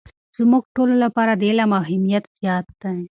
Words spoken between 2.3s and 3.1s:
زیات دی.